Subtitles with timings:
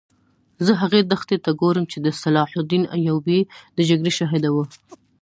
[0.65, 3.39] زه هغې دښتې ته ګورم چې د صلاح الدین ایوبي
[3.77, 4.65] د جګړې شاهده وه.